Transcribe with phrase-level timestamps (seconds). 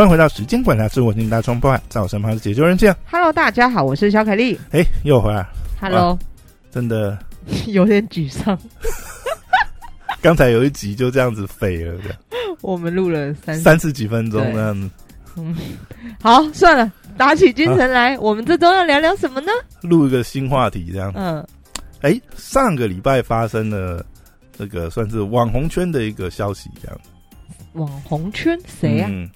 [0.00, 4.58] 欢迎回到时间管家之我，听大双胞，在我身旁是解救人这 Hello，大家好，我是小凯丽。
[4.70, 5.46] 哎，又回来。
[5.78, 6.18] Hello，
[6.70, 7.18] 真的
[7.68, 8.58] 有点沮丧。
[10.22, 12.18] 刚才有一集就这样子废了，这样。
[12.62, 14.88] 我们录了三三十几分钟这样子。
[15.36, 15.54] 嗯，
[16.22, 18.18] 好，算了，打起精神来。
[18.20, 19.52] 我们这周要聊聊什么呢？
[19.82, 21.12] 录一个新话题，这样。
[21.14, 21.46] 嗯。
[22.00, 24.02] 哎，上个礼拜发生了
[24.56, 26.98] 这个算是网红圈的一个消息，这样。
[27.74, 29.06] 网红圈谁呀？
[29.10, 29.28] 嗯，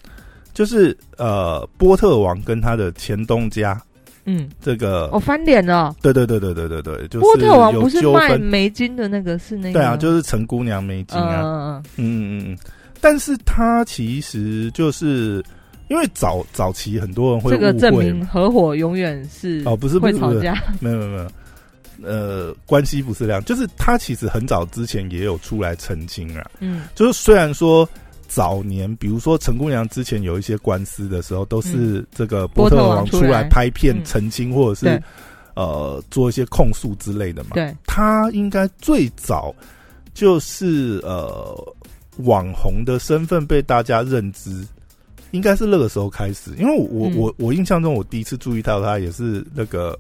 [0.55, 3.79] 就是呃，波特王跟他的前东家，
[4.25, 5.95] 嗯，这个哦翻脸了。
[6.01, 11.43] 对对对对对对对，就是波特王不是卖梅金的那个，是那个对啊，就是陈姑娘梅金啊。
[11.43, 12.59] 嗯嗯嗯嗯，
[13.01, 15.45] 但是他其实就是
[15.89, 21.29] 因为早早期很多人会这个证明合伙永远是哦，不是会吵架， 没有没有没有。
[22.03, 26.45] 呃，关系不是这样，就是他其实很早之前也有出来澄清啊。
[26.59, 27.89] 嗯，就是虽然说
[28.35, 35.01] 早年，比如说陈姑娘之前有一些官司的时候，都是这个波特王出来拍片澄清，或者是
[35.55, 37.51] 呃做一些控诉之类的嘛。
[37.55, 39.55] 对，他应该最早
[40.15, 41.57] 就是呃
[42.25, 44.67] 网红的身份被大家认知，
[45.31, 46.51] 应该是那个时候开始。
[46.59, 49.97] 因为我我我印象中，我第一次注意到他也是那个。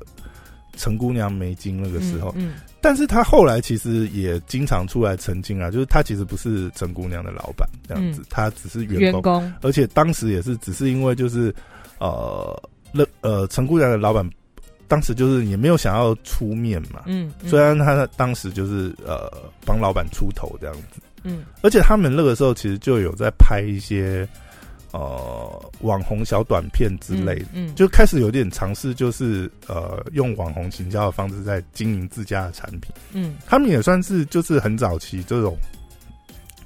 [0.77, 11.52] 陈姑娘没金那个时候，嗯，但是他后来其实也经常出来澄清啊，就是他其实不是陈姑娘的老板这样子，他只是员工，而且当时也是只是因为就是
[11.98, 12.62] 呃，
[12.92, 14.28] 那呃陈姑娘的老板
[14.86, 19.32] 当时就是也没有想要出面嘛，嗯，虽然他当时就是呃
[19.64, 24.28] 帮老板出头这样子，嗯，而且他们那个时候其实就有在拍一些。
[24.95, 35.59] 呃，网红小短片之类的，嗯，就开始有点尝试，就是呃，用网红行销的方式在经营自家的产品，嗯，他们也算是就是很早期这种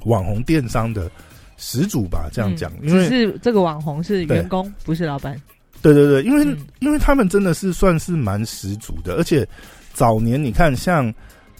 [0.05, 1.11] 网红电商的
[1.57, 5.41] 始祖吧，这样讲，因为是这个网红是员工，不是老板，
[5.81, 6.45] 对对对，因为
[6.81, 9.49] 因为他们真的是算是蛮始祖的，而且
[9.95, 11.11] 早年你看像。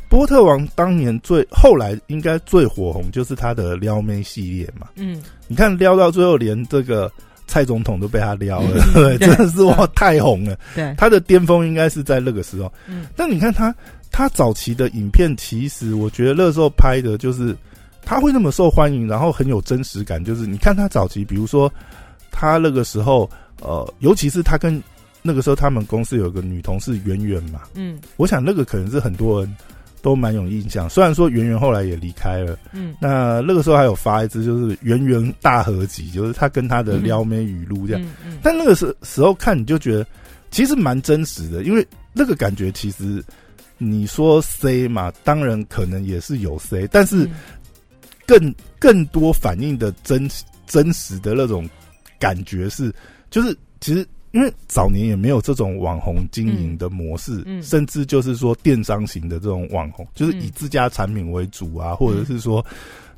[0.09, 7.11] 波特王当年最后来应该最火红就是他的撩妹系列嘛，嗯，你看撩到最后连这个
[7.47, 10.59] 蔡总统都被他撩了，对，真的是哇太红了。
[10.75, 12.73] 对，他的巅峰应该是在那个时候。
[12.87, 13.75] 嗯，但你看他
[14.11, 17.57] 他早期的影片，其实我觉得那时候拍的就是
[18.03, 20.23] 他会那么受欢迎，然后很有真实感。
[20.25, 21.71] 就是你看他早期，比如说
[22.31, 23.29] 他那个时候，
[23.61, 24.83] 呃，尤其是他跟
[25.23, 29.57] 那个时候他们公司有个女同事圆圆嘛，嗯，我想那个可能是很多人。
[30.03, 38.03] 都蛮有印象，虽然说圆圆后来也离开了，嗯，那那个时候还有发一支就是圆圆大合集，就是他跟他的撩妹语录这样，
[38.43, 40.07] 但那个时时候看你就觉得
[40.51, 43.23] 其实蛮真实的，因为那个感觉其实
[43.77, 47.29] 你说 C 嘛，当然可能也是有 C，但是
[48.27, 50.29] 更更多反映的真
[50.67, 51.69] 真实的那种
[52.19, 52.95] 感觉是，
[53.31, 54.07] 就是其实。
[54.33, 62.65] 因为早年也没有这种网红经营的模式，甚至就是说电商型的这种网红，就是以自家产品为主啊，或者是说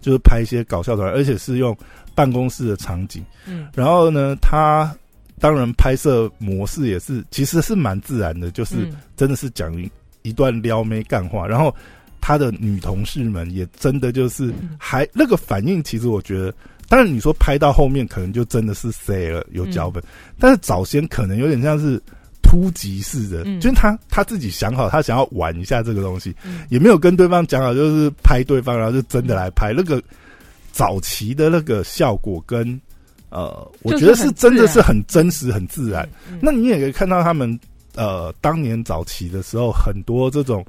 [0.01, 1.77] 就是拍一些搞笑的，而且是用
[2.15, 3.25] 办公室的场景。
[3.47, 4.97] 嗯，然后呢，他
[5.41, 9.75] 当然拍摄模式也是其实是蛮自然的，就是真的是讲
[10.23, 11.75] 一段撩妹干话，然后
[12.21, 16.55] 他的女同事们也真的就是还那个反应，其实我觉得。
[16.91, 20.03] 当然，你说拍到后面可能就真的是 say 了有脚本，
[20.41, 22.03] 但是早先可能有点像是
[22.43, 26.35] 突击式的，就是他他自己想好，他想要玩一下这个东西，
[26.69, 29.73] 也没有跟对方讲好，就是拍对方，然后就真的来拍。
[29.73, 30.03] 那个
[30.73, 32.81] 早期的那个效果跟
[33.29, 36.09] 呃，我觉得是真的是很真实、很自然。
[36.43, 37.57] 那你也可以看到他们
[37.95, 40.67] 呃，当年早期的时候，很多这种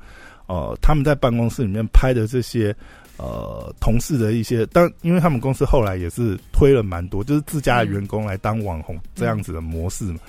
[0.51, 2.75] 呃，他们在办公室里面拍的这些。
[3.17, 10.19] 呃，同事的一些，但因为他们公司后来也是推了蛮多，就是自家的员工来当网红这样子的模式嘛，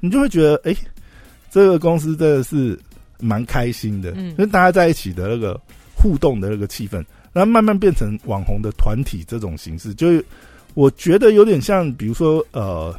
[0.00, 0.76] 你就会觉得，哎，
[1.50, 2.78] 这个公司真的是
[3.18, 5.58] 蛮开心的，因为大家在一起的那个
[5.94, 7.02] 互动的那个气氛，
[7.32, 10.22] 然后慢慢变成网红的团体这种形式，就
[10.74, 12.94] 我觉得有点像，比如说呃，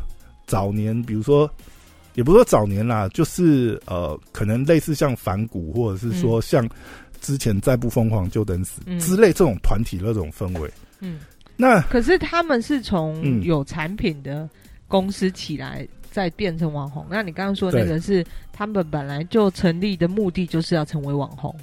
[0.47, 1.47] 早年，比如说，
[2.15, 6.67] 也不是说早年啦，就是呃，可能类似像反骨，或者是说像。
[7.21, 10.69] 之前再不疯狂就等死之类这种团体那种氛围，
[10.99, 11.21] 嗯，
[11.55, 14.49] 那可是他们是从有产品的
[14.89, 17.05] 公司起来，再变成网红。
[17.09, 21.55] 那你刚刚说那个是他们本来就成立的目的就是要成为网红，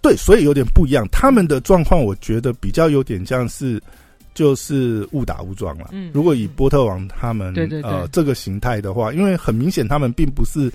[0.00, 1.06] 对，所以有点不一样。
[1.12, 3.78] 他们的状况我觉得比较有点像是
[4.34, 5.88] 就是误打误撞了。
[5.92, 10.72] 嗯，如果以波特王他们对对呃这个形态的话，因为很明显他们并不是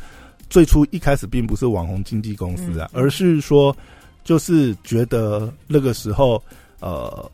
[0.49, 3.75] 最初一开始并不是网红经纪公司啊，而是说。
[4.23, 6.43] 就是觉得那个时候，
[6.81, 7.31] 呃，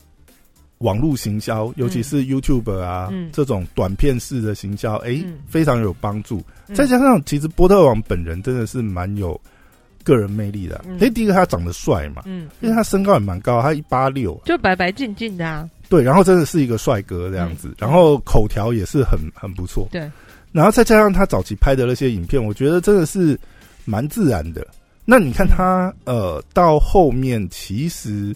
[0.78, 6.44] 网络行销，尤其是 YouTube 啊这种短片式的行销，哎，非常有帮助。
[6.68, 9.42] 再加上，其实波特王本人真的是蛮有
[10.04, 10.86] 个人魅力的。
[11.00, 15.68] 哎，第一个他长得帅嘛，嗯，因为他身高也蛮高，他一八六，就白白净净的啊。
[15.94, 19.88] 对，然后真的是一个帅哥这样子，然后口条也是很很不错。
[19.92, 20.10] 对，
[20.52, 23.40] 然后再加上他早期拍的那些影片，我觉得真的是
[23.86, 24.66] 蛮自然的。
[25.06, 28.36] 那你看他呃，到后面其实。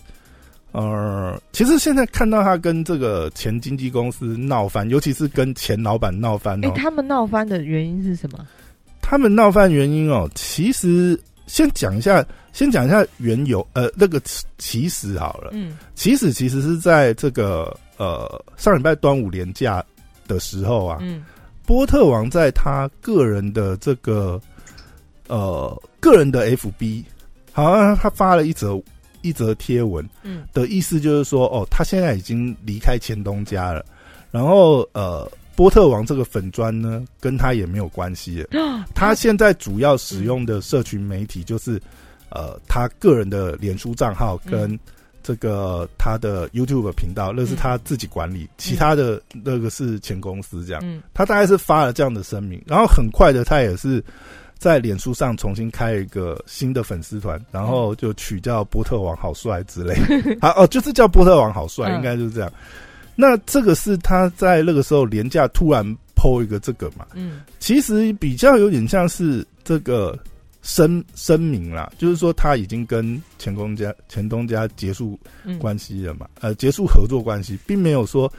[0.74, 6.64] 呃，其实现在看到他跟这个前经纪公司闹翻，尤其是跟前老板闹翻。
[6.64, 8.46] 哎，他们闹翻的原因是什么？
[9.02, 12.24] 他们闹翻原因哦，其实先讲一下，
[12.54, 13.66] 先讲一下缘由。
[13.74, 14.22] 呃，那个
[14.58, 19.84] 起始好了，嗯，起始其实是在这个呃上礼拜端午连假
[20.28, 21.26] 的时候啊，嗯，
[21.66, 24.40] 波特王在他个人的这个
[25.28, 27.04] 呃个人的 FB，
[27.52, 28.80] 好像他发了一则。
[29.24, 33.84] 一则贴文，嗯，的意思就是说，哦，他现在已经离开前东家了，
[34.32, 38.46] 然后，呃，波特王这个粉砖呢，跟他也没有关系。
[38.94, 41.82] 他现在主要使用的社群媒体就是，
[42.30, 44.80] 呃，他个人的脸书账号跟
[45.24, 51.02] 这个他的 YouTube 频道，那是他自己管理，其他的那个是前公司这样。
[51.14, 54.04] 他大概是发了这样的声明，然后很快的，他也是。
[54.60, 59.94] 在脸书上重新开一个新的粉丝团，然后就取叫波特王好帅之类，
[60.42, 62.52] 好哦，就是叫波特王好帅，应该就是这样。
[63.18, 65.84] 那这个是他在那个时候廉价突然
[66.16, 70.18] 抛一个这个嘛，嗯，其实比较有点像是这个
[70.62, 75.20] 声声明啦，就是说他已经跟前东家前东家结束
[75.60, 78.32] 关系了嘛，呃，结束合作关系，并没有说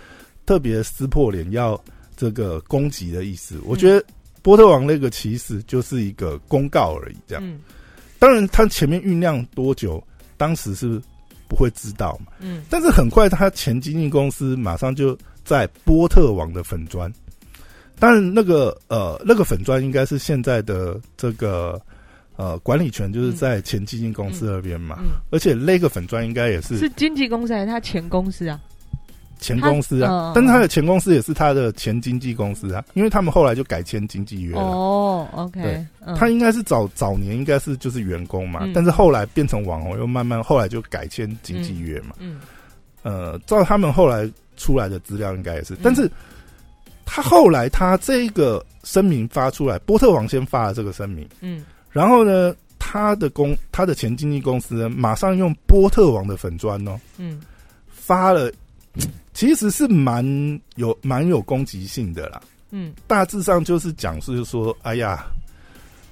[0.47, 1.79] 特别撕破脸要
[2.17, 3.61] 这个攻击的意思。
[3.65, 4.03] 我觉得。
[4.41, 7.45] 波特王那个其实就是一个公告而已，这样。
[7.45, 7.59] 嗯，
[8.21, 10.03] 当然他前面酝酿多久，
[10.39, 11.03] 当时是
[11.49, 12.33] 不会知道嘛。
[12.41, 17.12] 嗯，但是很快他前经纪公司马上就在波特网的粉砖，
[17.99, 21.81] 当然那个呃那个粉砖应该是现在的这个
[22.37, 24.99] 呃管理权就是在前基金公司那边嘛。
[25.00, 28.61] 嗯，而且那个粉砖应该也是是经纪公司还是他前公司啊？
[29.38, 34.62] 前公司啊，但是他的前公司也是他的前经纪公司啊，因为他们后来就改签经纪约了。
[34.62, 35.87] 哦，OK，对，
[36.17, 42.14] 他应该是早早年应该是就是员工嘛，但是后来变成网红，又慢慢后来就改签经纪约嘛。
[42.19, 42.40] 嗯，
[43.02, 46.11] 呃，照他们后来出来的资料，应该也是，但是
[47.05, 57.40] 他后来他这个声明发出来，波特王先发了这个声明，嗯，然后呢，他的公他的前经纪公司马上用波特王的粉砖哦，嗯，
[57.88, 58.50] 发了。
[59.38, 60.26] 其实是蛮
[60.75, 62.40] 有蛮有攻击性的啦，
[62.73, 65.26] 嗯，大致上就是讲是说，哎呀，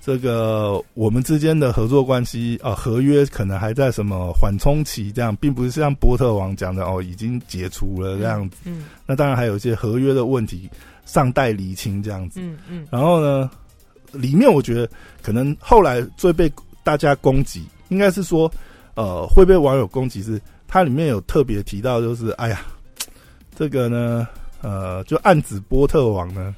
[0.01, 10.71] 这个我们之间的合作关系啊，合约可能还在什么缓冲期，这样，并不是像波特王讲的哦，已经解除了这样子，嗯，那当然还有一些合约的问题
[11.05, 13.51] 尚待厘清这样子，嗯嗯，然后呢，
[14.13, 14.89] 里面我觉得
[15.21, 16.49] 可能后来最被
[16.85, 18.49] 大家攻击，应该是说，
[18.95, 22.65] 呃，会被网友攻击是，它里面有特别提到，就是哎呀。
[23.59, 24.29] 这个呢，
[24.61, 26.55] 呃，就暗指波特王呢，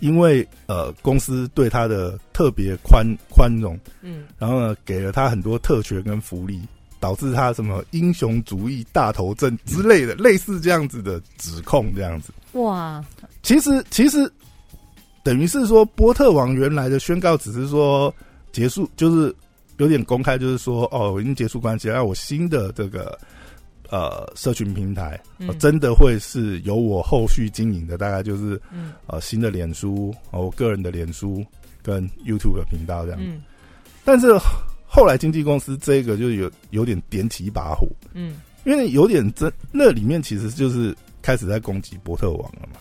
[0.00, 6.60] 因为呃公司对他的特别宽宽容，嗯，然后呢给了他很多特权跟福利，
[7.00, 12.34] 导致他什么英雄主义大头症之类的，类似这样子的指控，这样子。
[12.52, 13.02] 哇，
[13.42, 14.30] 其实其实
[15.22, 18.14] 等于是说波特王原来的宣告只是说
[18.52, 19.34] 结束，就是
[19.78, 23.18] 有点公开，就是说哦，我已经结束关系，然后我新的这个。
[23.90, 25.20] 呃，社群平台
[25.58, 28.60] 真的会是由我后续经营的，大概就是
[29.06, 31.44] 呃新的脸书，我个人的脸书
[31.82, 33.20] 跟 YouTube 的频道这样。
[34.04, 34.28] 但是
[34.86, 42.78] 后来经纪公司这个就有有点点起一把火，嗯，因为有点真，那里面其实就是开始在攻击波特王了嘛。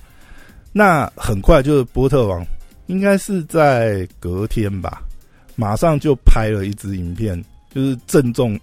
[0.71, 2.45] 那很快就是波特王
[2.87, 5.03] 应该是在隔天吧，
[5.55, 7.43] 马上就拍了一支影片，
[7.73, 8.59] 就是郑重。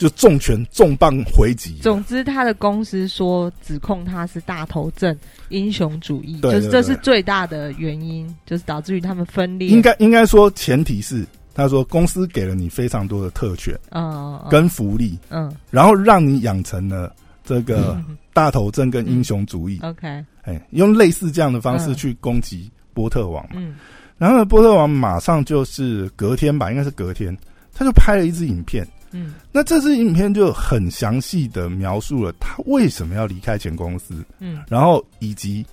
[0.00, 1.76] 就重拳重磅回击。
[1.82, 5.14] 总之，他的公司说指控他是大头症、
[5.50, 9.68] 英雄主义，就是这是最大的原因，就是导致于他们分裂。
[9.68, 17.14] 应该应该说，前提是他说公司给了你非常多的特权，嗯，跟福利，嗯，然后让你养成了
[17.44, 18.02] 这个
[18.32, 19.78] 大头症跟英雄主义。
[19.82, 23.56] OK，哎，用类似这样的方式去攻击波特王嘛。
[23.56, 23.76] 嗯，
[24.16, 27.36] 然后波特王马上就是隔天吧，应该是隔天，
[27.74, 28.88] 他就拍了一支影片。
[29.12, 35.64] 嗯，那这支影片就很详细的描述了他为什么要离开前公司，嗯，然后以及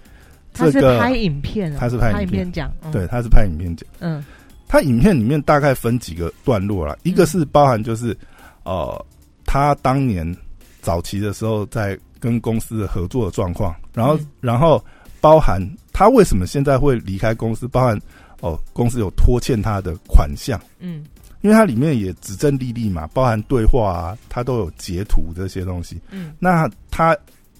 [0.53, 4.25] 他是拍影片，他是拍影片讲，对，他是拍影片讲，嗯，
[4.67, 8.17] 他影片里面大概分几个段落了，一个是包含就是，
[8.63, 9.06] 呃，
[9.46, 10.36] 他当年
[10.82, 14.84] 早期的时候在跟公司的合作的状况，然后然后
[15.22, 15.62] 包含
[15.94, 18.00] 他为什么现在会离开公司，包含
[18.41, 21.06] 哦公司有拖欠他的款项，嗯，
[21.41, 27.15] 因为它里面也指证历历嘛，包含对话啊，他都有截图这些东西，嗯，那他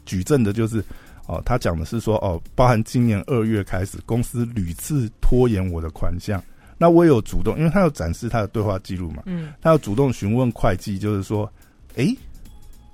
[0.06, 0.84] 举证的就是
[1.28, 6.42] 哦，他讲的是说哦，包含今年二月开始，公司屡次拖延我的款项。
[6.80, 11.52] 那我也有主动，因为他要展示他的对话记录嘛，嗯，他要主动询问会计，就是说，
[11.96, 12.16] 哎，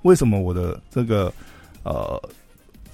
[0.02, 1.30] 为什么我的这个
[1.82, 2.18] 呃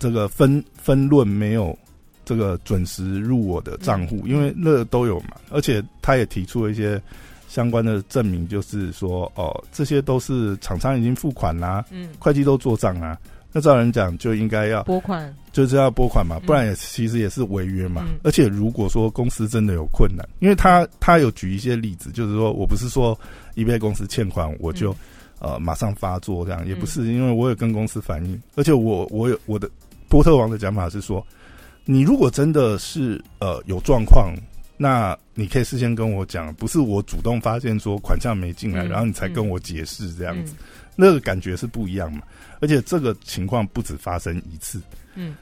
[0.00, 1.78] 这个分分论没有
[2.24, 4.26] 这个准时入我的账户？
[4.26, 7.00] 因为那都有嘛，而且他也提出了一些
[7.50, 13.18] 相关的证明，就是说，哦，这些都是厂商已经付款啦，嗯，会计都做账啊。
[13.52, 18.06] 那照人讲，就应该要拨款，就是要拨款嘛，不然也其实也是违约嘛。
[18.22, 23.18] 而且如果说公司真的有困难，因为他他有举一些例子，就是说我不是说
[23.56, 24.94] 一被公司欠款我就
[25.40, 29.68] 呃马上发作这样，也不是，因为我有跟公司反映，而且我我有我的
[30.08, 31.26] 波特王的讲法是说，
[31.84, 34.32] 你如果真的是呃有状况，
[34.82, 40.54] 那你可以事先跟我讲，不是我主动发现说款项没进来，然后你才跟我解释这样子，
[40.96, 42.22] 那个感觉是不一样嘛。
[42.60, 44.80] 而且这个情况不止发生一次，
[45.16, 45.36] 嗯，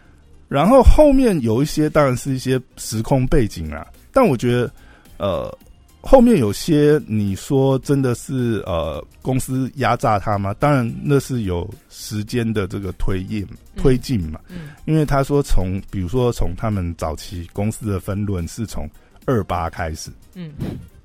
[0.49, 4.73] 然后后面有一些当然是一些时空背景啊，但我觉得，
[5.19, 5.59] 呃，
[6.01, 10.53] 后面有些你说真的是呃公司压榨他吗？
[10.55, 18.91] 当然那是有时间的这个推进推进嘛，嗯，因为他说从比如说从他们早期公司的分论是从
[19.29, 20.51] 二八开始，嗯。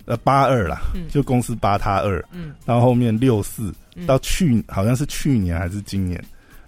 [0.05, 3.73] 呃，八二啦，就公司八他二，嗯，到后后面六四，
[4.05, 6.21] 到去好像是去年还是今年，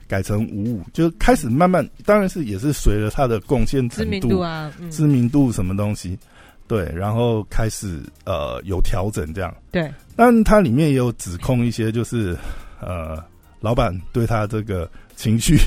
[0.07, 6.17] 改成五五，就开始慢慢，当然是也是随着他的贡献程度啊，知名度什么东西，
[6.65, 12.37] 对，然后开始呃有调整这样，对，但它里面也有指控一些，就是
[12.79, 13.21] 呃
[13.59, 15.57] 老板对他这个情绪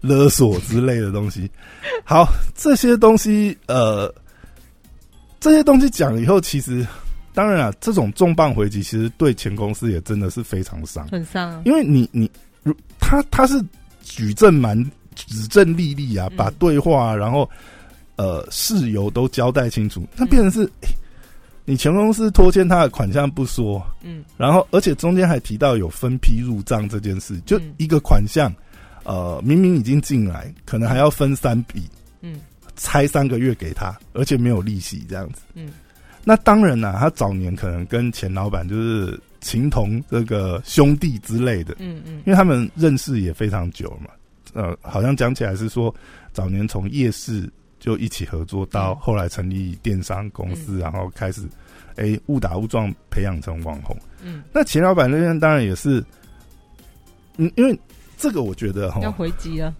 [0.00, 1.50] 勒索之类的东西，
[2.04, 2.24] 好，
[2.54, 4.14] 这些东西呃
[5.40, 6.86] 这些东西讲了以后，其实。
[7.34, 11.60] 当然啊，这种重磅回击其实对前公司也真的是非常伤，很伤。
[11.66, 12.30] 因为你你
[12.62, 13.62] 如他他是
[14.02, 14.74] 举证蛮
[15.14, 17.46] 指证立立啊，把对话然后
[18.16, 20.66] 呃事由都交代清楚，那变成是
[21.66, 28.50] 你前公司拖欠他的款项不说，嗯，然后而且中间还提到有分批入账这件事，就一个款项
[29.04, 31.82] 呃明明已经进来，可能还要分三笔，
[32.22, 32.40] 嗯，
[32.76, 35.70] 拆三个月给他，而且没有利息这样子，嗯。
[36.28, 44.10] 那当然啦，他早年可能跟钱老板就是情同这个兄弟之类的，嗯嗯，因为他们认识也非常久嘛，
[44.52, 45.94] 呃，好像讲起来是说
[46.32, 51.42] 早年从夜市就一起合作，到后来成立电商公司，然后开始
[51.94, 56.04] 哎误打误撞培养成网红，嗯，那钱老板那边当然也是，
[57.36, 57.78] 嗯，因为
[58.18, 59.72] 这个我觉得哈要回击啊，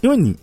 [0.00, 0.34] 因为你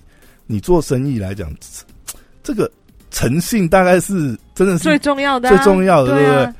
[0.48, 1.54] 你做生意来讲，
[2.44, 2.72] 这个。
[3.12, 6.54] 诚信大概是真的是最重要的，最重要的，对不对？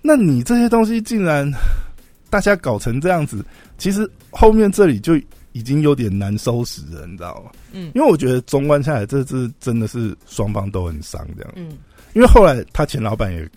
[0.00, 1.48] 那你这些东西竟然
[2.28, 3.44] 大家搞成这样子，
[3.78, 5.14] 其实后面这里就
[5.52, 7.52] 已经有点难收拾了，你知道吗？
[7.70, 11.52] 嗯，因为我觉得中观下来，这次真的是双方都很伤这样。
[11.54, 11.78] 嗯，
[12.14, 13.48] 因为后来他前老板也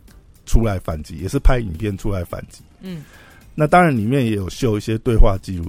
[0.45, 2.61] 出来反击，也是拍影片出来反击。
[2.81, 3.03] 嗯，
[3.55, 5.65] 那当然里面也有秀一些对话记录，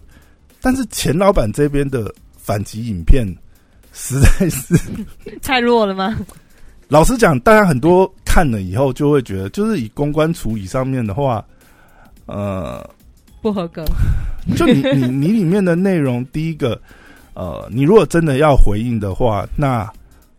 [0.61, 3.27] 但是前老板这边的反击影片
[3.97, 4.79] 实在是。
[5.43, 6.17] 太弱了吗？
[6.89, 11.45] 老实讲，大家很多看了以后就会觉得，就是以公关处理上面的话，
[12.27, 12.89] 呃，
[13.41, 13.85] 不合格。
[14.57, 16.81] 就你你 你里面的内容，第一个，
[17.35, 19.91] 呃，你如果真的要回应的话，那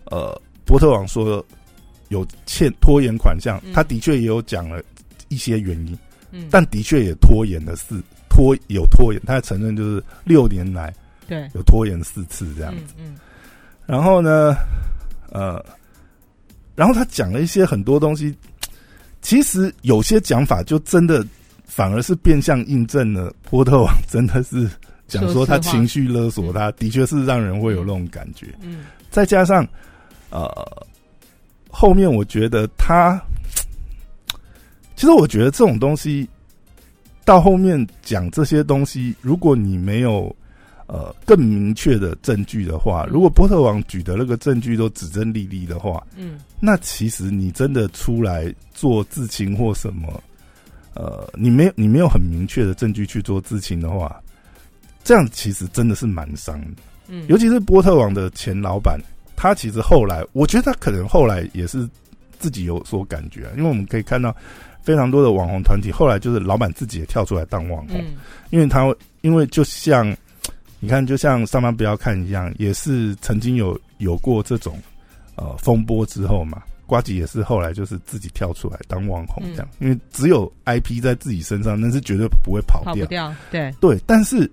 [0.05, 1.43] 呃，波特网说
[2.09, 4.81] 有欠拖延款项，他的确也有讲了
[5.27, 5.97] 一些原因，
[6.31, 10.93] 嗯，但的确也拖延了四拖有拖延，他承认就是六年来
[11.27, 11.49] 对。
[11.53, 13.17] 有拖延四次这样子，嗯，
[13.87, 14.55] 然后呢，
[15.31, 15.65] 呃。
[16.75, 18.31] 然后他讲了一些很多东西，
[19.19, 21.25] 其实有些讲法就真的
[21.65, 24.69] 反而是变相印证了波特王真的是
[25.07, 28.53] 讲说他情绪勒索，他的确是让人会有那种感觉。
[28.61, 29.67] 嗯，再加上
[30.29, 30.85] 呃
[31.71, 33.19] 后面我觉得他，
[34.95, 36.29] 其实我觉得这种东西
[37.25, 40.31] 到后面讲这些东西，如果你没有。
[40.87, 50.23] 呃，更明确的证据的话，如果波特王举的那个证据都指证立立的话，嗯，那其实你真的出来做自清或什么，
[50.93, 54.17] 呃，你没有你没有很明确的证据去做自清的话，
[55.03, 56.81] 这样其实真的是蛮伤的。
[57.09, 58.97] 嗯，尤其是波特王的前老板，
[59.35, 61.85] 他其实后来，我觉得他可能后来也是
[62.39, 64.33] 自己有所感觉，啊因为我们可以看到
[64.81, 68.01] 非常多的网红团体后来就是老板自己也跳出来当网红，
[68.51, 70.15] 因为他因为就像。
[70.79, 74.77] 你看，就像上班不要看一样，也是曾经有有过这种
[75.35, 76.61] 呃风波之后嘛。
[76.85, 83.05] 瓜吉也是后来就是自己跳出来当网红这样，因为只有 IP 在自己身上，那是绝对不会跑掉。
[83.51, 84.49] 对对，但是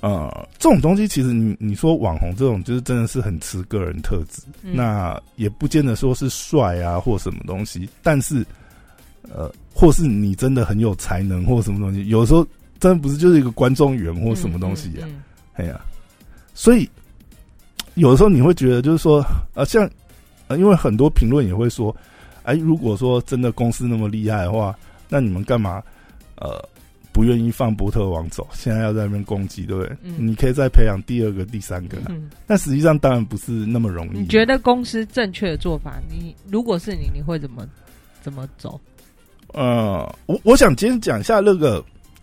[0.00, 8.44] 呃，这种东西其实你你说网红这种，就是真的是很吃个人特质，那也不见得说是帅啊或什么东西，但是
[9.32, 12.44] 呃，或是你真的很有才能或什么东西，有时候
[12.80, 15.06] 真的不是就是一个观众缘或什么东西呀，
[15.54, 15.80] 哎呀，
[16.54, 16.88] 所以
[17.94, 19.88] 有的时候你会觉得就是说呃，像。
[20.58, 21.94] 因为很多评论也会说，
[22.42, 24.76] 哎，如果说真的公司那么厉害的话，
[25.08, 25.80] 那你们干嘛
[26.34, 26.60] 呃
[27.12, 28.48] 不愿意放波特王走？
[28.52, 29.96] 现在要在那边攻击，对不对？
[30.18, 31.98] 你可以再培养第二个、第三个。
[32.08, 34.18] 嗯，但实际上当然不是那么容易。
[34.18, 37.64] 你觉得公司正确的做法，你如果是你，你会怎么
[38.20, 38.80] 怎么走？
[39.54, 41.80] 呃，我我想今天讲一下那个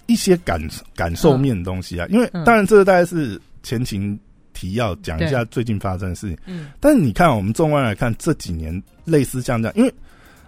[0.08, 0.60] 一些感
[0.96, 4.20] 感受面的东西啊，因为当然这个大概是前情。
[4.60, 9.94] 提要讲一下最近发生的事情，嗯，但是你看，我们纵观来看这几年类似像这样，因为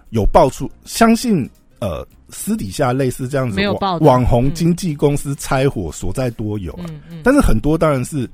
[0.10, 1.48] 有爆出，相信
[1.78, 8.28] 呃私底下类似这样子没有爆网红经纪公司拆伙所在多有啊，嗯嗯，但是很多当然是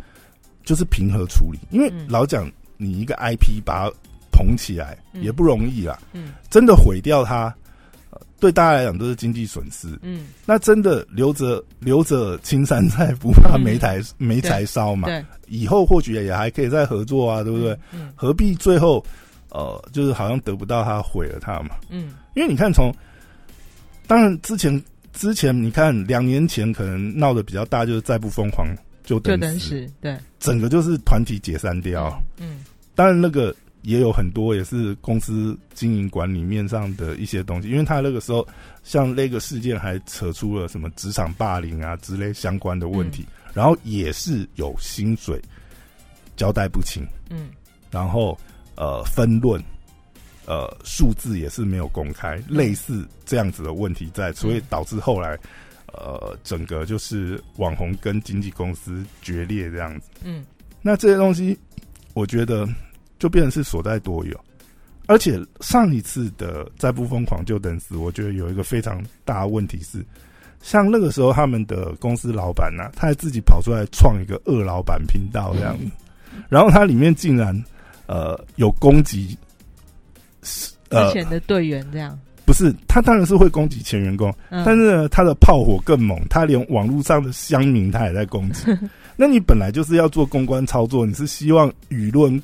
[0.64, 3.94] 就是平和处理，因为老讲你一个 IP 把它
[4.32, 7.54] 捧起来也不容易啦，嗯，真的毁掉它。
[8.46, 15.08] 对大家来讲都是经济损失，嗯，那真的留着留着青山在，不怕没柴没柴烧嘛。
[15.08, 17.76] 对，以后或许也还可以再合作啊，对不对？
[17.92, 19.04] 嗯，何必最后
[19.50, 21.72] 呃，就是好像得不到他毁了他嘛？
[21.90, 22.94] 嗯，因为你看从，
[24.06, 24.80] 当然之前
[25.12, 28.68] 之前你看两年前可能闹得比较大，就是再不疯狂
[29.04, 32.22] 就等死，对，整个就是团体解散掉。
[32.38, 33.56] 嗯，当然那个。
[33.86, 38.46] 也有很多也是公司经营管理面上的一些东西，因为他那个时候
[38.84, 43.24] 像那个事件还扯出了什么职场霸凌啊之类相关的问题，
[43.54, 45.40] 然后也是有薪水
[46.36, 47.52] 交代不清，嗯，
[47.92, 48.36] 然后
[48.76, 49.64] 呃分论，
[50.48, 55.38] 呃数字也是没有公开，类似这样子的问题在，所以导致后来
[55.94, 60.44] 呃整个就是网红跟经纪公司决裂这样子，嗯，
[60.82, 61.56] 那这些东西
[62.16, 62.68] 我觉得。
[63.18, 64.40] 就变成是所在多有，
[65.08, 70.04] 而且上一次的再不疯狂就等死，我觉得有一个非常大的问题是，
[70.62, 75.78] 像那个时候他们的公司老板呐，他还自己跑出来创一个二老板频道这样。
[75.78, 75.86] 子，
[76.50, 77.56] 然后他里面竟然
[78.08, 79.38] 呃有攻击
[80.42, 88.66] 之前的队员这样，不是他当然是会攻击前员工，但是呢他的炮火更猛，他连网络上的乡民他也在攻击，
[89.16, 92.42] 那你本来就是要做公关操作，你是希望舆论。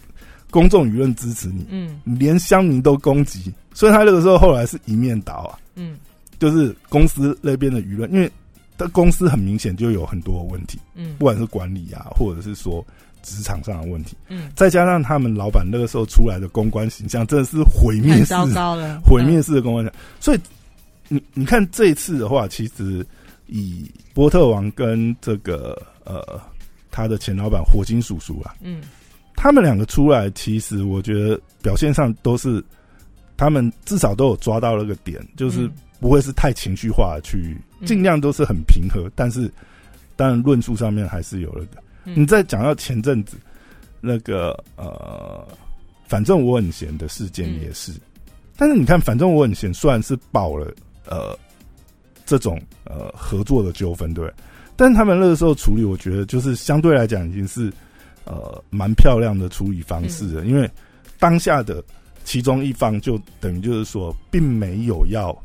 [0.52, 5.98] 公众舆论支持你，嗯，连乡民都攻击，所以他那个时候后来是一面倒啊，嗯，
[6.38, 8.30] 就是公司那边的舆论，因为
[8.78, 12.86] 他公司很明显就有很多问题，嗯，不管是管理啊，或者是说
[13.24, 20.40] 职场上的问题，嗯，再加上他们老板那个时候出来的公关形象真的是毁灭式，糟糕了，毁灭式的公关形象，所以
[21.08, 23.06] 你你看这一次的话，其实
[23.48, 26.42] 以波特王跟这个呃
[26.90, 28.82] 他的前老板火星叔叔啊，嗯。
[29.42, 32.64] 他们两个出来，其实我觉得表现上都是，
[33.36, 35.68] 他们至少都有抓到那个点，就是
[36.00, 39.10] 不会是太情绪化的去，尽量都是很平和。
[39.16, 39.52] 但是，
[40.16, 41.82] 当然论述上面还是有那个。
[42.16, 43.36] 你在讲到前阵子
[44.00, 45.44] 那个呃，
[46.06, 47.92] 反正我很闲的事件也是，
[48.56, 50.72] 但是你看，反正我很闲，虽然是爆了
[51.08, 51.36] 呃
[52.28, 54.32] 这种呃合作的纠纷，对，
[54.76, 57.74] 但是他们那个时候处理，我觉得就是相对来讲已经是。
[58.32, 60.70] 呃，蛮漂亮的处理方式的，因为
[61.20, 61.84] 当下的
[62.24, 65.38] 其中一方就等于就是说，并没有要，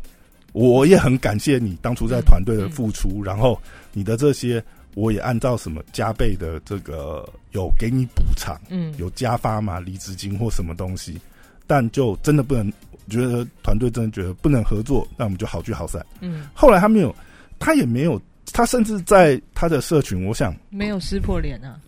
[0.53, 3.61] 我也很感谢你当初在团队的付出，然后
[3.93, 4.63] 你的这些，
[4.95, 11.21] 我也按照什么加倍的这个有给你补偿，嗯，有加发嘛，离职金或什么东西，
[11.67, 12.73] 但就真的不能，
[13.11, 16.07] 觉得团队真的觉得不能合作，那我们就好聚好散。
[16.21, 17.13] 嗯，后来他没有，
[17.59, 18.21] 他也没有，
[18.53, 21.81] 他甚至在他的社群，我想没有撕破脸啊。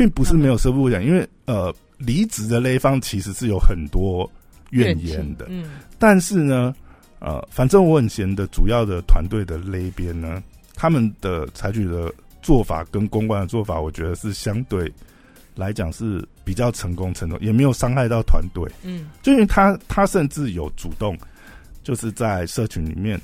[0.00, 4.26] 并不是没有收不讲，因为呃，离职的那一方其实是有很多
[4.70, 5.44] 怨言的。
[5.50, 6.74] 嗯，但是呢，
[7.18, 10.42] 呃，反正我很闲的主要的团队的那一边呢，
[10.74, 12.10] 他们的采取的
[12.40, 14.90] 做法跟公关的做法，我觉得是相对
[15.54, 18.64] 来讲是比较成功，成功也没有伤害到团队。
[18.82, 21.14] 嗯，就因为他他甚至有主动
[21.82, 23.20] 就是在社群里面，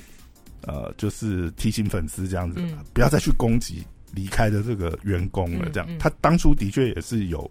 [0.61, 2.61] 呃，就是提醒粉丝这样子，
[2.93, 3.83] 不要再去攻击。
[4.13, 7.49] 离开的这个员工了，这样他当初的确也是有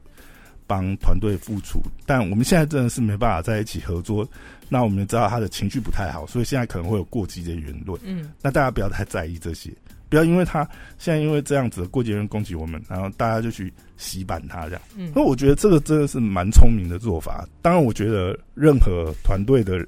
[0.66, 4.28] 帮团队付出，但我们现在真的是没办法在一起合作。
[4.68, 8.00] 那我们知道他的情绪不太好，所以现在可能会有过激的言论。
[8.04, 9.70] 嗯，那大家不要太在意这些。
[10.08, 14.82] 不要因为他现在因为这样子过节人攻击我们，然后大家就去洗版他这样。
[14.96, 17.46] 嗯，那我觉得这个真的是蛮聪明的做法。
[17.62, 19.86] 当然，我觉得任何团队的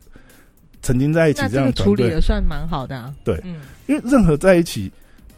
[0.80, 3.12] 曾经在一起这样处理的算蛮好的。
[3.24, 4.92] 对，嗯，因为任何在一起。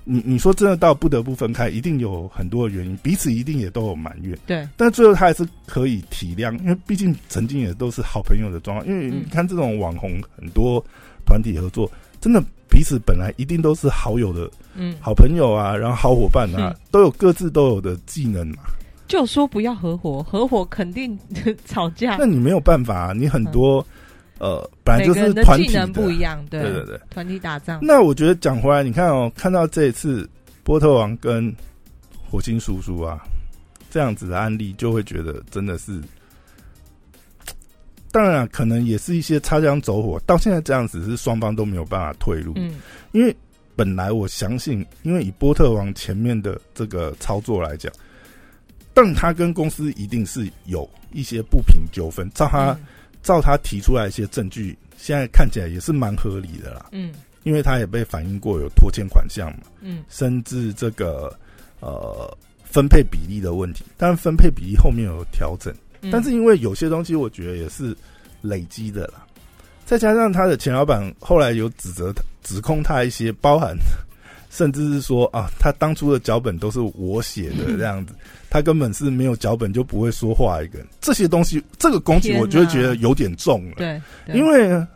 [0.05, 4.37] 你你说真的到不得不分开，一定有很多的原因，彼此一定也都有埋怨。
[4.47, 8.87] 对，但最后他还是可以体谅，因为毕竟曾经也都是好朋友的状况。
[8.89, 10.85] 因为你看这种网红很多
[11.25, 18.57] 团体合作，真的彼此本来一定都是好友的，嗯，好朋友啊，然后好伙伴啊，都有各自都有的技能嘛。
[19.07, 21.19] 就说不要合伙，合伙肯定
[21.67, 22.17] 吵架。
[22.19, 23.85] 那你没有办法，你很多。
[24.41, 27.79] 呃，本来就是团体不一样，对对对，团体打仗。
[27.83, 30.27] 那我觉得讲回来，你看哦，看到这一次
[30.65, 31.55] 波特王跟
[32.31, 33.21] 火星叔叔啊
[33.91, 36.01] 这样子的案例，就会觉得真的是，
[38.11, 42.55] 当然可能也是一些擦枪走火，到现在这样子是双方都没有办法退路。
[42.57, 42.77] 嗯，
[43.13, 43.37] 因为
[43.77, 47.93] 本来我相信，因为以波特王前面的这个操作来讲，
[48.95, 52.75] 但他跟公司一定是有一些不平纠纷，照他。
[53.23, 56.87] 照他提出来一些证据，现在看起来也是蛮合理的啦。
[56.93, 59.65] 嗯，因为他也被反映过有拖欠款项嘛。
[59.81, 61.37] 嗯，甚至这个
[61.81, 65.75] 呃分配比例的问题，但分配比例后面有调整，
[66.11, 67.97] 但是因为有些东西我觉得也是
[68.41, 69.27] 累积的啦，
[69.85, 73.77] 再加上他的前老板后来有指责他、指控他一些，包含。
[74.51, 78.13] 甚至是说啊，他当初的脚本都是我写的 这样子，
[78.51, 80.87] 他根本是没有脚本就不会说话一个人。
[81.01, 83.77] 这些东西，这个攻击我就会觉得有点重了。
[83.77, 84.03] 对，
[84.35, 84.87] 因为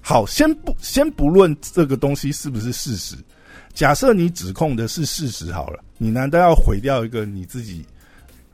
[0.00, 3.14] 好，先不先不论这个东西是不是事实，
[3.72, 7.86] 假设你指控的是事实好了，你难道要毁掉一个你自己？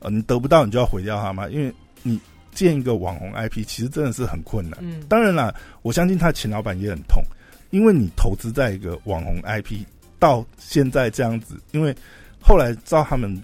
[0.00, 1.48] 呃，你得不到你就要毁掉它吗？
[1.48, 2.20] 因为你
[2.52, 4.78] 建一个网红 IP，其实真的是很困难。
[4.82, 7.22] 嗯，当然了，我相信他前老板也很痛，
[7.70, 9.82] 因为你投资在一个网红 IP。
[10.24, 11.94] 到现在这样子，因为
[12.40, 13.38] 后来照他们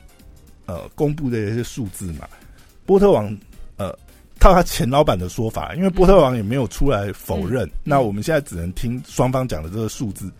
[0.64, 2.26] 呃公布的一些数字嘛，
[2.86, 3.36] 波特王
[3.76, 3.94] 呃
[4.38, 10.32] 套他前老板的说法，因为波特王也没有出来否认，那我们现在只能听双方讲的这个数字。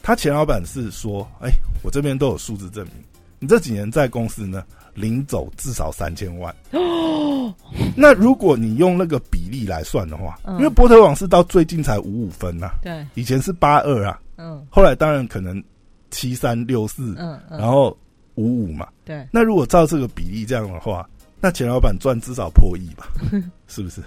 [0.00, 1.50] 他前老板是说：“哎，
[1.82, 2.94] 我这边都有数字证明，
[3.40, 6.54] 你这几年在公司呢，领走至少三千万。
[6.70, 7.52] 哦，
[7.96, 15.62] 那如果你用那个比例来算的话，因为波特王是到最近才五五分呐，对，以前是八二啊。”嗯，后来当然可能
[16.10, 17.94] 七三六四，嗯，然后
[18.36, 19.26] 五五嘛，对。
[19.30, 21.06] 那如果照这个比例这样的话，
[21.40, 23.08] 那钱老板赚至少破亿吧？
[23.68, 24.00] 是不是？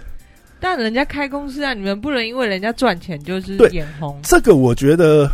[0.58, 4.18] 但人家开公司啊，你们不能因为人家赚钱就是眼红。
[4.22, 5.28] 这个我觉得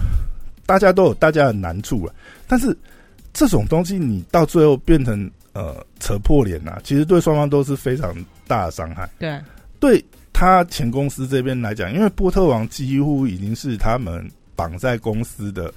[0.67, 2.13] 大家都有大家的难处了，
[2.47, 2.77] 但是
[3.33, 8.15] 这种东西你到最后变成呃扯破脸啊，其实对双方都是非常
[8.47, 9.09] 大的伤害。
[9.19, 9.41] 对，
[9.79, 14.29] 对他前公司这边来讲，因为波特王几乎已经是他们。
[14.59, 15.73] 绑在公司的，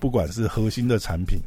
[0.00, 1.38] 不管是核心的产品，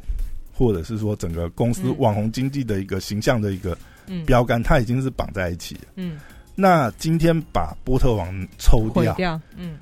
[0.54, 3.76] 或者是说整个公司网红经济的一个形象的一个
[4.24, 5.80] 标杆，它已经是绑在一起了。
[5.96, 6.20] 嗯，
[6.54, 9.78] 那今天把波特王抽掉，嗯，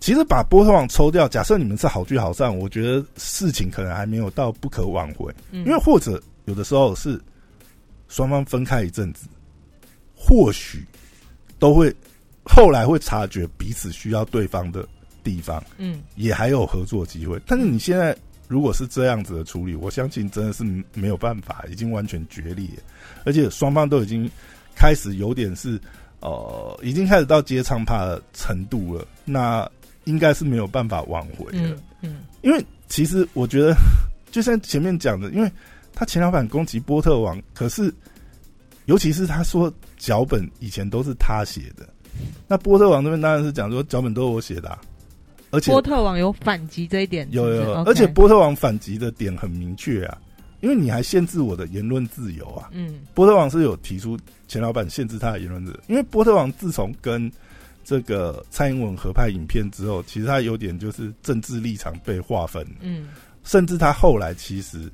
[0.00, 5.32] 其实把波特网抽掉，假设你们是好聚好散，我觉得事情可能还没有到不可挽回。
[5.52, 7.20] 嗯因为或者有的时候是
[8.08, 9.28] 双方分开一阵子，
[10.16, 10.84] 或许
[11.60, 11.94] 都会
[12.44, 14.84] 后来会察觉彼此需要对方的。
[15.22, 18.16] 地方，嗯，也还有合作机会，但是你现在
[18.48, 22.68] 如果是这样子的处理，我相信真的是没有办法，已经完全决裂，
[23.24, 24.28] 而且双方都已经
[24.74, 25.80] 开始有点是，
[26.20, 29.70] 呃，已经开始到接唱怕的程度了，那
[30.04, 33.76] 应该是没有办法挽回了，嗯，因为其实我觉得，
[34.32, 35.52] 就像前面讲的，因为
[35.94, 37.92] 他前老板攻击波特王，可是
[38.86, 41.88] 尤其是他说脚本以前都是他写的，
[42.48, 44.76] 那波特王这边当然是讲说脚本都是我写的。
[45.50, 50.16] 而且波特王有反击这一点，有有，而且波特王反击的点很明确啊，
[50.60, 52.68] 因为你还限制我的言论自由啊。
[52.72, 57.30] 嗯，波特王是有提出钱老板限制他的言论自由，因为波特王自从跟
[57.82, 62.64] 这个蔡英文合拍影片之后，其实他有点就是政治立场被划分。
[62.80, 63.08] 嗯，
[63.42, 64.88] 甚至他后来其实，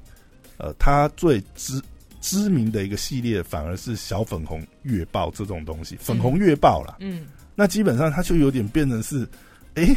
[0.56, 1.82] 呃，他最知
[2.22, 6.96] 知名的一个系列反而是小粉红月报这种东西，粉红月报啦。
[7.00, 9.28] 嗯，那基本上他就有点变成是，
[9.74, 9.94] 哎。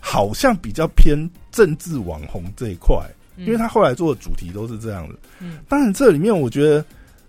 [0.00, 1.16] 好像比较偏
[1.52, 2.96] 政治网红这一块，
[3.36, 5.14] 因为他后来做的主题都是这样的。
[5.38, 6.84] 嗯，当然这里面我觉得，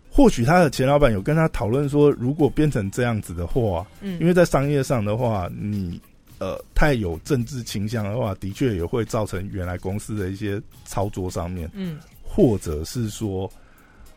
[0.09, 6.01] 或许他的前老板有跟他讨论说，如果变成这样子的话，嗯，因为在商业上的话，你
[6.39, 13.51] 呃太有政治倾向的话，的确也会造成原来公司的一些操作上面，嗯，或者是说，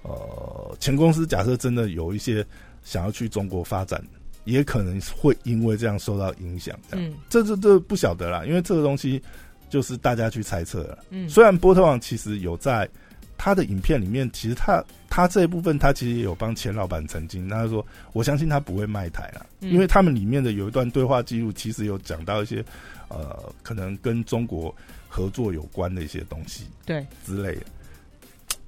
[0.02, 2.44] 呃，前公司假设真的有一些
[2.82, 4.02] 想要去中国发展。
[4.44, 9.20] 也可能会因为这样受到影响，这样，这这这不晓得啦，因为这个东西
[9.68, 10.98] 就是大家去猜测了。
[11.10, 12.88] 嗯，虽然波特王其实有在
[13.36, 22.64] 他的影片里面，其实他他这一部分他其实也有帮钱老板澄清，他说我相信他不会卖台了，因为他们里面的有一段对话记录，其实有讲到一些
[23.08, 24.74] 呃，可能跟中国
[25.08, 27.04] 合作有关的一些东西，对。
[27.24, 27.62] 之类的。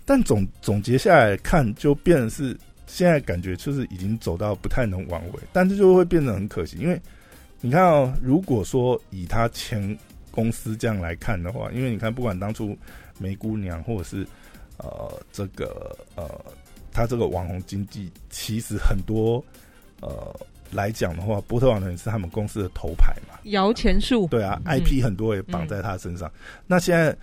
[0.04, 2.56] 但总总结下来看，就变成是
[2.86, 7.00] 现在感觉就是已经走到不太能挽回，但是就会变得很可惜，因为
[7.60, 9.96] 你看哦，如果说以他前
[10.30, 12.76] 公司这样来看的话，因为你看不管当初
[13.18, 14.26] 梅姑娘或者是
[14.78, 16.30] 呃这个呃
[16.92, 19.44] 他这个网红经济，其实很多
[20.00, 20.34] 呃
[20.70, 26.30] 来讲的话，波特网人是他们公司的头牌嘛，摇钱树对啊，IP 很多也绑在他身上，
[26.66, 27.16] 那现在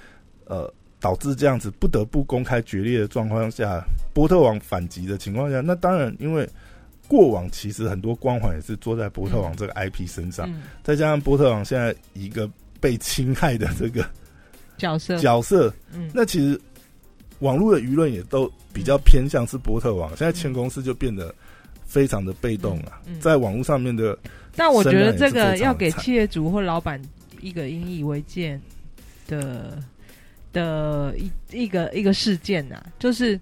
[0.46, 0.72] 呃。
[1.04, 6.48] 导致这样子不得不公开决裂的状况下，波特王反击的情况下，那当然，因为
[7.10, 10.50] 过往其实很多光环也是坐在波特王这个 IP 身上，
[10.82, 14.10] 再加上波特王现在一个被侵害的这个
[14.78, 15.18] 角色。
[15.18, 16.58] 角色，嗯，那其实
[17.40, 21.36] 网络的舆论也都比较偏向是波特王，现在前公司就变得
[21.86, 24.18] 非常的被动啊，在网络上面的，
[24.56, 27.02] 但我觉得这个要给企业主或老板
[27.42, 28.58] 一个引以为戒
[29.28, 29.84] 的。
[30.54, 33.38] 的一一个一个事件呐，就是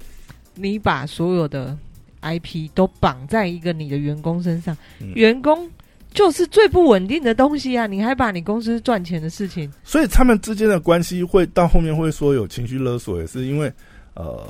[0.56, 1.78] 你把所有的
[2.22, 4.76] IP 都绑在一个你的员工身上，
[5.14, 5.70] 员工
[6.14, 7.88] 就是最不稳定的东西啊！
[7.88, 13.72] 你还把你公司赚钱的事情，所以他们之间的关系会到后面会说有情绪勒索，也是因为
[14.16, 14.46] 呃，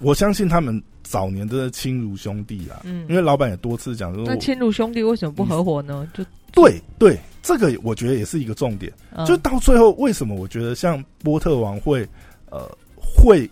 [0.00, 6.08] 我相信他们早年真的亲如兄弟啊，嗯，因为老板也多次讲说，那亲如兄弟为什么不合伙呢？
[6.14, 7.18] 就对对。
[7.44, 8.92] 这个我觉得也是一个重点，
[9.26, 12.08] 就到最后为什么我觉得像波特王会
[12.50, 13.50] 呃会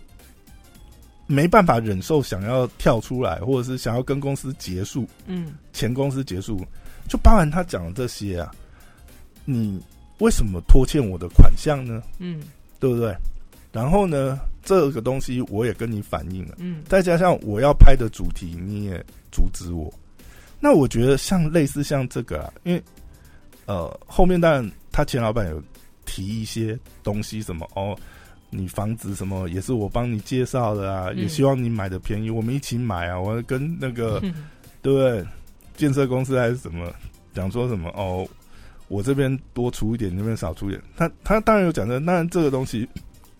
[1.27, 6.65] 没办法忍受想要跳出来，或者是想要跟公司结束，嗯，前公司结束，
[7.09, 8.49] 就包含他讲的这些啊，
[9.43, 9.77] 你
[10.19, 12.01] 为什么拖欠我的款项呢？
[12.19, 12.41] 嗯，
[12.79, 13.13] 对不对？
[13.73, 19.93] 然后呢，这个东西我也跟你反映了，嗯，再加上我要拍的主题你也阻止我，
[20.59, 22.83] 那我觉得像类似像这个，啊，因为。
[23.67, 25.63] 呃，后面当然他前老板有
[26.03, 27.95] 提一些东西，什么哦，
[28.49, 33.17] 你房子什么也是我帮你介绍的啊，也希望你买的便宜，我们一起买啊。
[33.17, 34.19] 我跟那个
[34.81, 35.23] 对不对？
[35.77, 36.91] 建设公司还是什么
[37.33, 38.27] 讲说什么哦，
[38.89, 40.81] 我这边多出一点，那边少出一点。
[40.97, 42.85] 他他当然有讲的，当然这个东西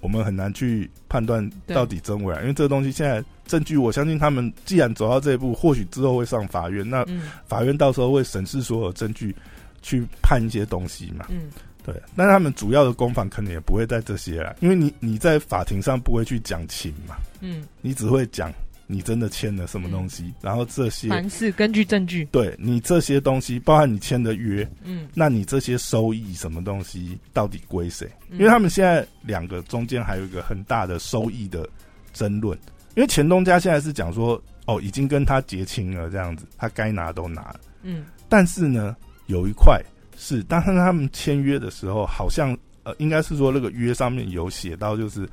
[0.01, 7.05] 我们很难去判断到底真伪，因为这个东西现在证据，我相信他们既然走到这一步，或许之后会上法院，那
[7.47, 9.35] 法院到时候会审视所有证据。
[9.83, 11.49] 去判一些东西嘛，嗯，
[11.83, 18.53] 对，但他们主要的攻防可能也不会在这些啦，因为你你在法庭上不会去讲情嘛，嗯，你只会讲
[18.91, 28.09] 你真的签了什么东西，然后这些凡事根据证据，对你这些东西，包含你签的约，嗯，那你这些收益什么东西到底归谁？
[28.31, 31.67] 因为他们现在两个中间还有一个很大的收益的
[32.13, 32.57] 争论，
[32.95, 38.95] 因为钱东家现在是讲说，哦，已经跟他结清了这样子，他该拿都拿了，嗯，但是呢。
[39.27, 39.81] 有一块
[40.17, 45.29] 是，当时他们签约的时候，好像呃，应该是说那个约上面有写到，就是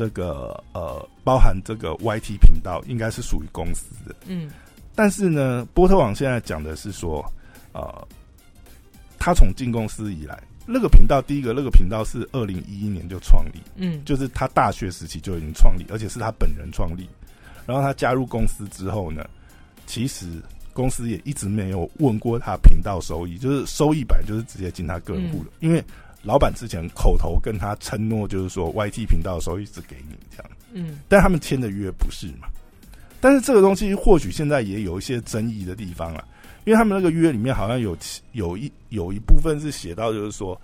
[0.00, 4.16] 这个呃，包含这个 YT 频道应该是属于公司的。
[4.24, 4.50] 嗯，
[4.94, 7.22] 但是呢，波特网现在讲的是说，
[7.74, 8.08] 呃，
[9.18, 17.06] 他从进公司以来，那个频道第一个那个频道是二零一一年就创立，嗯，就是他大学时期就已经创立，而且是他本人创立。
[17.66, 19.28] 然后他加入公司之后呢，
[19.84, 20.26] 其实。
[20.72, 25.84] 公司也一直没有问过他频道收益，就是收益版就是直接进他个人户的，因为
[26.22, 32.48] 老板之前口头跟他承诺，就是说 YT 频道的收益是给你这样，嗯，但他们签的约不是嘛？
[33.20, 36.26] 但是这个东西或许现在也有一些争议的地方了，
[36.64, 37.96] 因为他们那个约里面好像有
[38.32, 40.60] 有一有一部分是写到，就是说，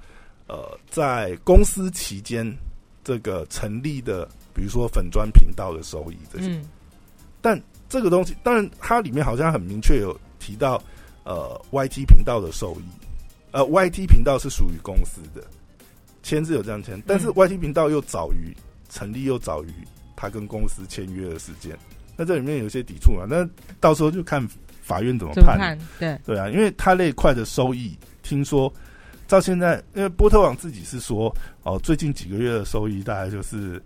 [0.46, 2.50] 呃，在公司期间
[3.04, 6.60] 这个成立的，比如说粉砖频道的收益这些，
[7.40, 7.60] 但。
[7.88, 10.82] 这个东西，当然它里面好像很明确有提到，
[11.22, 12.84] 呃，YT 频道的收益，
[13.56, 15.42] 呃，YT 频道是属于公司的，
[16.22, 18.54] 签字有这样签，但是 YT 频道又早于
[18.90, 19.72] 成立，又早于
[20.14, 21.74] 他跟公司签约的时间，
[22.18, 23.24] 那这里面有些抵触嘛？
[23.26, 23.48] 那
[23.80, 24.46] 到时候就看
[24.82, 26.20] 法院怎么判，对。
[26.26, 28.70] 对啊，因为他那一块的收益，听说
[29.26, 33.82] 到现在，因为波特网自己是说，哦，最近几个月的收益大概就是，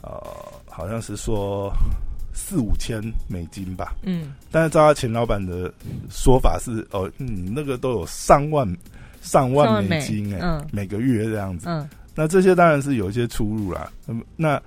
[0.00, 0.26] 呃，
[0.64, 1.70] 好像是说。
[2.34, 2.98] 四五千
[3.28, 5.70] 美金吧，嗯，但是照他前老板的
[6.08, 8.66] 说法是，哦，你那个都有上万
[9.22, 14.60] 上万美金哎，每个月这样子，嗯，那这些当然是有一些出入啦，嗯，那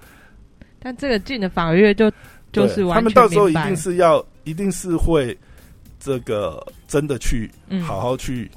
[0.79, 2.11] 但这个进的法院就
[2.51, 5.37] 就是他们到时候一定是要，一定是会
[5.99, 7.51] 这个真的去
[7.83, 8.49] 好好去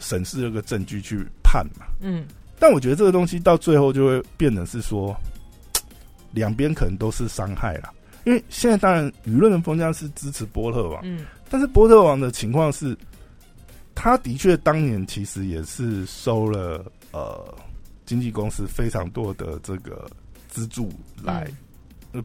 [0.00, 2.24] 审视这个证据去判嘛，嗯，
[2.58, 5.14] 但我觉得这个东西到最后就会变成是说，
[6.32, 7.92] 两边可能都是伤害了。
[8.24, 12.94] 因为现在当然舆论的风向是支持波特王，嗯，但是波特王的情况是，
[13.98, 17.52] 他的确当年其实也是收了呃
[18.06, 20.08] 经纪公司非常多的这个
[20.48, 20.88] 资助
[21.20, 21.50] 来，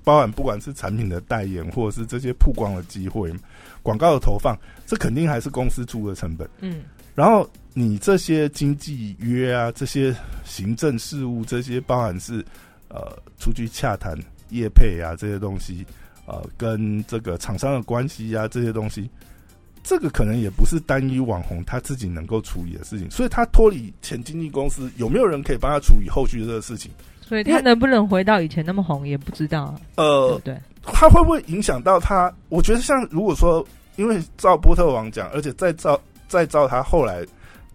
[0.04, 3.34] 包含不管是产品的代言或者是这些曝光的机会、
[3.82, 4.56] 广告的投放，
[4.86, 6.84] 这肯定还是公司出的成本，嗯，
[7.16, 12.46] 然后你这些经纪约啊、这些行政事务、这些包含是
[12.88, 14.16] 呃出去洽谈。
[14.50, 15.84] 业配啊，这些东西，
[16.28, 19.10] 呃，跟这个厂商的关系啊，这些东西，
[19.84, 26.92] 这个可能也不是单一网红他自己能够处理的事情，所以他脱离前经纪公司，有没有人可以帮他处理后续的这个事情？
[27.22, 29.76] 所以他能不能回到以前那么红，也不知道。
[29.96, 32.34] 呃，对，他会不会影响到他？
[32.50, 33.66] 我觉得，像如果说，
[33.98, 37.26] 因为照波特王讲，而且再照再照他后来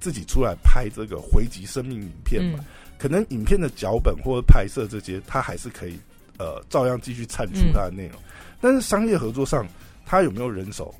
[0.01, 2.64] 自己出来拍这个回击生命影片嘛，
[2.99, 5.99] 可能影片的脚本或者拍摄这些，他还是可以。
[6.40, 8.16] 呃，照样继续产出他的内容，
[8.61, 9.66] 但是商业合作上，
[10.07, 10.94] 他有没有人手？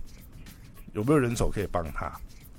[0.93, 2.13] 有没有人手可以帮他？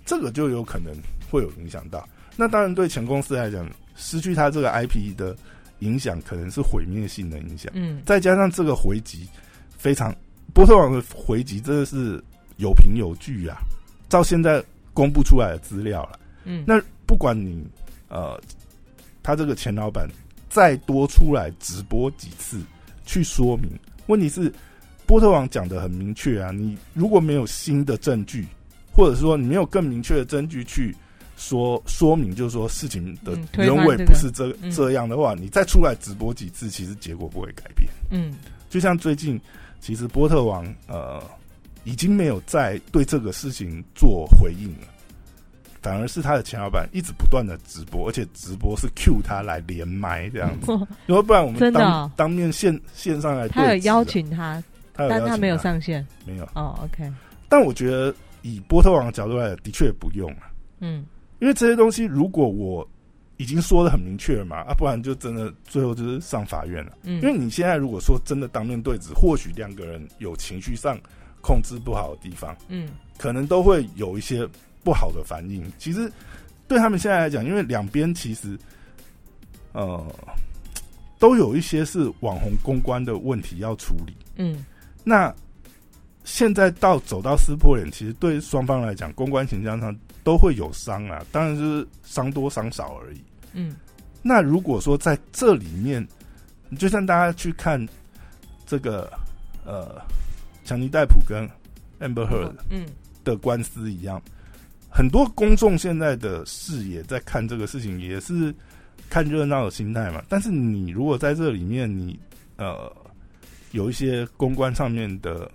[0.05, 0.93] 这个就有可能
[1.29, 2.07] 会有影响到。
[2.35, 5.35] 那当然，对前公司来讲，失去他这个 IP 的
[5.79, 7.71] 影响，可能是毁灭性的影响。
[7.75, 9.27] 嗯，再加上这个回击
[9.77, 10.15] 非常
[10.53, 12.23] 波特网的回击，真的是
[12.57, 13.57] 有凭有据啊！
[14.07, 14.63] 照现在
[14.93, 17.65] 公布出来的资料了，嗯，那不管你
[18.07, 18.39] 呃，
[19.21, 20.09] 他这个前老板。
[20.51, 22.59] 再多出来直播几次
[23.05, 23.69] 去说明，
[24.07, 24.51] 问题是
[25.09, 28.45] 波特王讲的很明确啊，你如果没有新的证据，
[28.91, 30.95] 或者说你没有更明确的证据去
[31.35, 37.89] 说说明，就是说事情的原委不是这这样的话，你再出来直播几次，其实结果不会改变。
[38.11, 38.35] 嗯，
[38.69, 39.41] 就像最近，
[39.79, 41.19] 其实波特王呃
[41.85, 44.87] 已经没有再对这个事情做回应了。
[45.81, 50.71] 反而是他的前老板一直不断的直播，而且直播是 Q 他来连麦这样子，
[51.07, 54.61] 因为不然我们当当面线线上来，他有邀请他，
[55.07, 56.43] 但他没有上线，没有。
[56.55, 57.09] 哦，OK。
[57.47, 61.05] 但我觉得以波特王的角度来，的确不用啊，嗯，
[61.39, 62.87] 因为这些东西如果我
[63.37, 70.99] 已经说的很明确了嘛，啊，不然就真的最后就是上法院了，嗯，因为你现在如果说真的当面对质，或许两个人有情绪上
[71.41, 74.47] 控制不好的地方，嗯，可能都会有一些。
[74.81, 76.09] 不好的反应，其实
[76.65, 78.57] 对他们现在来讲，因为两边其实
[79.73, 80.01] 呃
[81.19, 84.13] 都有一些是网红公关的问题要处理。
[84.37, 84.65] 嗯，
[85.03, 85.33] 那
[86.23, 93.21] 现在到走到撕破脸，其实对双方来讲，公关形象上都会有伤啊，当然是伤多伤少而已。
[93.53, 93.75] 嗯，
[94.21, 96.07] 那如果说在这里面，
[96.77, 97.83] 就像大家去看
[98.67, 99.11] 这个
[99.65, 99.99] 呃
[100.63, 101.49] 强尼戴普跟
[101.99, 102.85] Amber Heard 嗯
[103.23, 104.21] 的官司一样。
[104.91, 108.53] 很多公众现在的视野在看这个事情，也是
[109.09, 110.23] 看热闹的心态嘛。
[110.27, 112.19] 但是你如果在这里面，你
[112.57, 112.91] 呃
[113.71, 115.49] 有一些公关上面的，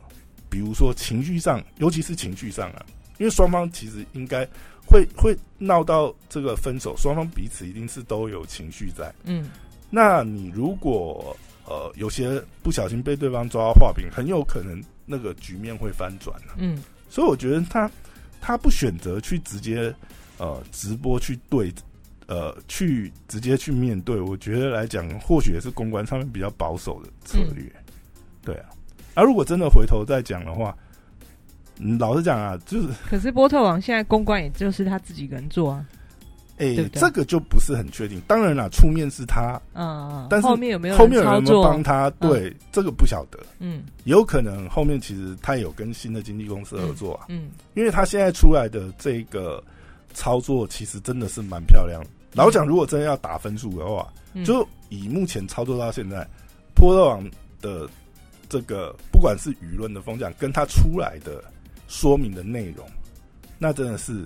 [0.48, 2.84] 比如说情绪上，尤其是情绪上啊，
[3.18, 4.46] 因为双方其实应该
[4.86, 9.12] 会会闹到这个分手，双方彼此一定是都有情绪在。
[9.24, 9.50] 嗯，
[9.90, 17.90] 那你如果呃有些不小心被对方抓到画饼，很有可能那个局面会翻转嗯，所以我觉得他。
[18.46, 19.90] 他不选择去直接
[20.36, 21.72] 呃直播去对
[22.26, 27.64] 呃去直接去面对，我觉得来讲或许也是公关上面比较保守的策略，
[28.44, 28.66] 对啊。
[29.14, 30.76] 而如果真的回头再讲的话，
[31.98, 35.84] 老实讲啊，就是 可是波特王现在公关也就是他自己人做啊。
[36.58, 38.22] 哎，这个就不是很确定。
[38.28, 42.08] 当然了，出面是他，嗯，但是后面有没有后面有没有帮他？
[42.10, 43.40] 对，这个不晓得。
[43.58, 47.26] 嗯，有可能后面其实他有跟新的经纪公司合作啊。
[47.28, 49.60] 嗯，因为他现在出来的这个
[50.12, 52.00] 操作其实真的是蛮漂亮。
[52.34, 54.06] 老讲，如果真的要打分数的话，
[54.44, 56.24] 就以目前操作到现在，
[56.72, 57.28] 波特王
[57.60, 57.88] 的
[58.54, 61.42] 这个不管是舆论的风向，跟他出来的
[61.88, 62.88] 说明的内容，
[63.58, 64.24] 那真的是。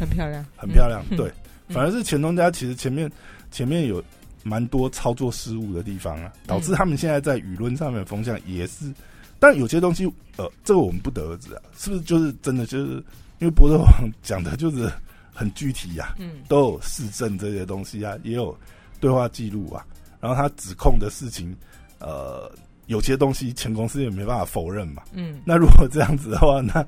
[0.00, 1.04] 很漂亮，很漂亮。
[1.16, 1.30] 对，
[1.68, 3.08] 反而是钱东家其实前面
[3.52, 4.02] 前面有
[4.42, 8.92] 蛮多操作失误的地方啊，导致他们现在在舆论上面的风向也是。
[9.38, 10.04] 但有些东西，
[10.36, 12.66] 呃，这个我们不得而知啊，是不是就是真的？
[12.66, 12.94] 就是
[13.38, 14.90] 因为博德王讲的就是
[15.32, 18.56] 很具体呀，嗯，都有市政这些东西啊，也有
[18.98, 19.86] 对话记录啊，
[20.20, 21.56] 然后他指控的事情，
[22.00, 22.50] 呃。
[22.92, 25.02] 有些东西前公司也没办法否认嘛。
[25.12, 26.86] 嗯，那如果这样子的话，那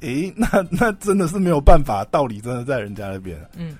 [0.00, 3.38] 诶，那那真的是没有办法，道理真的在人家那边。
[3.56, 3.76] 嗯，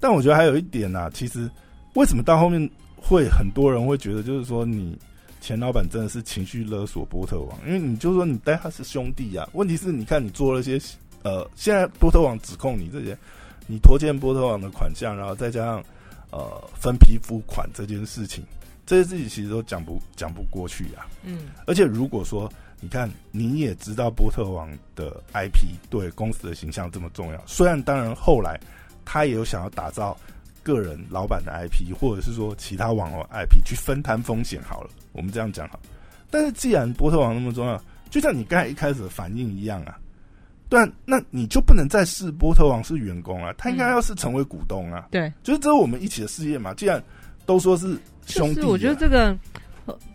[0.00, 1.48] 但我觉得还有一点呢，其实
[1.94, 4.98] 为什么到后面会很多人会觉得，就是说你
[5.40, 9.46] 前老板真的是情绪勒索波特王，因为你就说你带他是兄弟呀。
[9.52, 10.80] 问题是，你看你做了些
[11.22, 13.16] 呃，现在波特王指控你这些，
[13.66, 15.84] 你拖欠波特王的款项，然后再加上
[16.30, 16.40] 呃
[16.74, 18.42] 分批付款这件事情，
[18.90, 21.06] 这些自己其实都讲不讲不过去啊。
[21.22, 28.58] 嗯，而且如果说你看你也知道波特王的 IP 对公司的形象这么重要，虽然当然后来
[29.04, 30.16] 他也有想要打造
[30.64, 35.78] 个人老板的 IP，或者是说其他网络 IP 去分摊风险好了，我们这样讲好。
[36.28, 37.80] 但是既然波特王那么重要，
[38.10, 39.96] 就像你刚才一开始的反应一样啊。
[40.68, 45.06] 对，那你就不能再视波特王是员工啊，他应该要是成为股东啊。
[45.12, 46.74] 对，就是这是我们一起的事业嘛。
[46.74, 47.00] 既然
[47.46, 47.96] 都说是
[48.26, 49.36] 兄弟，我觉得这个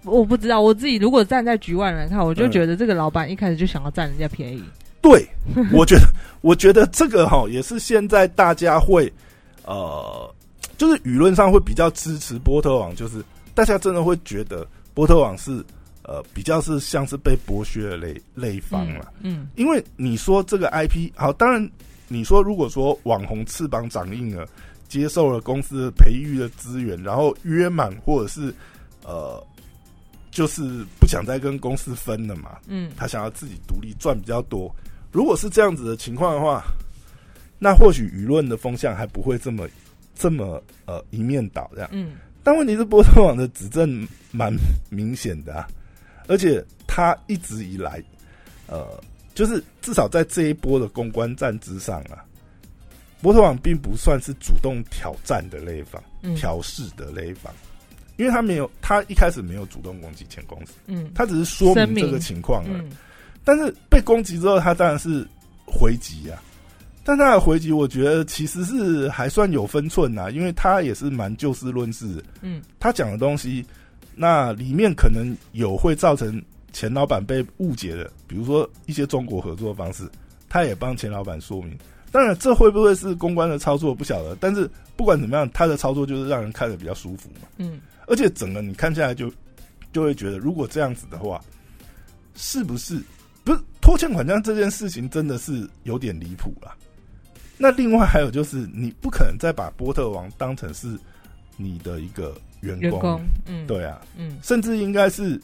[0.03, 4.63] 我不知道，我自己如果站在局外人看，我就觉得这个老板一开始就想要占人家便宜。
[5.01, 5.27] 对，
[5.71, 6.07] 我觉得，
[6.41, 9.11] 我觉得这个哈也是现在大家会
[9.65, 10.33] 呃，
[10.77, 15.63] 就是舆论上会比较支持波特网，就是大家真的会觉得波特网是。
[16.07, 21.67] 呃，比较是像是被剥削的类类方了，嗯，因为你说这个 IP 好，当然
[22.07, 24.47] 你说如果说网红翅膀长硬了，
[24.87, 28.53] 接受了公司的培育的资源，然后约满或者是
[29.03, 29.41] 呃，
[30.31, 34.73] 就是不想再跟公司分了嘛，嗯，他想要自己独立赚比较多。
[35.11, 36.63] 如果是这样子的情况的话，
[37.57, 39.67] 那或许舆论的风向还不会这么
[40.13, 42.13] 这么呃一面倒这样，嗯，
[42.43, 44.53] 但问题是波特网的指证蛮
[44.89, 45.67] 明显的啊。
[46.27, 48.03] 而且他一直以来，
[48.67, 48.99] 呃，
[49.35, 52.25] 就是至少在这一波的公关战之上啊，
[53.21, 56.01] 波特网并不算是主动挑战的那一方，
[56.35, 57.53] 挑事的那一方，
[58.17, 62.83] 因为他没有，他一开始没有主动攻击前公司，嗯，他只是说明这个情况了。
[63.43, 65.27] 但是被攻击之后，他当然是
[65.65, 66.41] 回击啊，
[67.03, 73.65] 但他的回击，我觉得其实是还算有分寸呐，因为他也是蛮就事论事，嗯，他讲的东西。
[74.17, 76.41] 那里面可能有会造成
[76.71, 80.09] 钱老板被误解的，比如说一些中国合作方式，
[80.47, 81.77] 他也帮钱老板说明。
[82.15, 87.47] 当然，这会不会是公关的操作不晓得，但是不管怎么样，他的操作就是让人看着比较舒服嘛。
[87.57, 89.29] 嗯，而且整个你看下来就
[89.91, 91.43] 就会觉得，如果这样子的话，
[92.33, 93.01] 是不是
[93.43, 96.73] 不是拖欠款项这件事情真的是有点离谱了？
[97.57, 100.97] 那另外还有就是，你不可能再把波特王当成是
[101.57, 102.33] 你的一个。
[102.61, 105.39] 员工，嗯，对啊，嗯，甚至应该是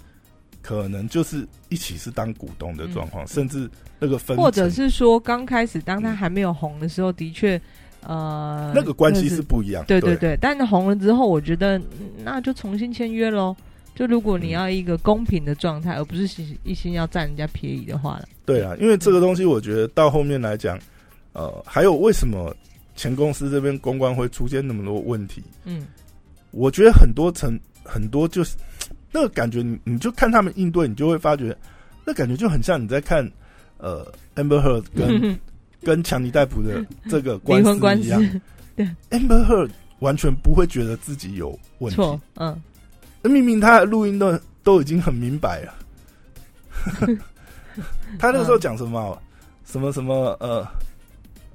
[0.62, 7.60] 可能就是一起是当股东的状况，甚至那个分，或者是说刚开始当他还没有红的时候，的确，
[8.06, 10.38] 呃，那个关系是不一样，对对对。
[10.40, 11.82] 但是红了之后，我觉得
[12.24, 13.56] 那就重新签约喽。
[13.94, 18.28] 就如果你要一个公平的状态，而不是一心要占人家便宜的话了。
[18.46, 20.80] 对啊，因为这个东西，我觉得到后面来讲，
[21.34, 22.56] 呃，还有为什么
[22.96, 25.44] 前公司这边公关会出现那么多问题？
[25.66, 25.86] 嗯。
[26.52, 28.56] 我觉得很多层很多就是
[29.12, 31.56] 那个感觉，你你就看他们应对，你就会发觉，
[32.06, 33.30] 那感觉就很像你在看
[33.78, 34.06] 呃
[34.36, 35.40] ，Amber Heard 跟
[35.84, 38.22] 跟强尼戴普的这个官司一样。
[38.76, 42.02] 对，Amber Heard 完全不会觉得自己有问题。
[42.38, 42.60] 嗯，
[43.22, 45.74] 那明明他的录音都都已经很明白了。
[48.18, 49.22] 他那个时候讲什么？
[49.66, 50.68] 什么什么呃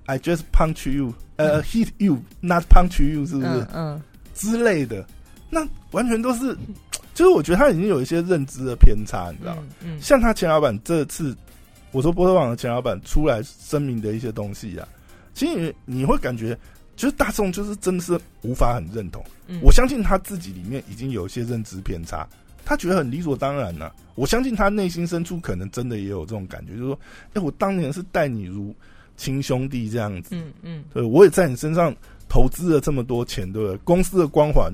[0.06, 3.66] ，I just punch you，呃，hit you，not punch you，是不是？
[3.74, 4.00] 嗯。
[4.34, 5.06] 之类的，
[5.50, 6.56] 那完全都是，
[7.16, 9.62] 就是我觉得他已经有一些认知的偏差，你知道吗？
[9.80, 11.34] 嗯，像他前老板这次，
[11.90, 14.86] 我说波特网的前老板出来声明的一些东西啊，
[15.32, 16.54] 其实你会感觉，
[16.94, 19.24] 就是大众就是真的是无法很认同。
[19.46, 22.28] 嗯，我相信他自己里面已经有一些认知偏差，
[22.66, 23.90] 他觉得很理所当然呢。
[24.14, 27.00] 我相信他内心深处可能真的也有这种感觉，就是说，
[27.32, 28.74] 哎，我当年是待你如
[29.16, 31.96] 亲兄弟这样子，嗯嗯，对，我也在你身上。
[32.28, 33.76] 投资了这么多钱，对不对？
[33.84, 34.68] 公司的光环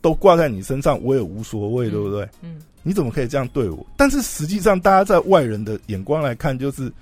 [0.00, 2.28] 都挂在你身上，我也无所谓，对不对？
[2.42, 3.86] 嗯，你怎么可以这样对我？
[3.96, 6.92] 但是实际上，大家在外人的眼光来看，就是，